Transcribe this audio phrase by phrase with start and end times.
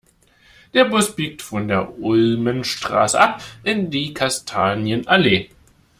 [0.73, 5.51] Der Bus biegt von der Ulmenstraße ab in die Kastanienallee.